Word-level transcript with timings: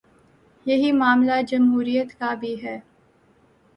یہی 0.65 0.91
معاملہ 0.91 1.41
جمہوریت 1.47 2.19
کا 2.19 2.33
بھی 2.33 2.55
ہے۔ 2.63 2.77